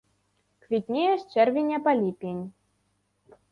Квітнее 0.63 1.11
з 1.25 1.37
чэрвеня 1.37 1.77
па 1.85 1.91
ліпень. 2.01 2.43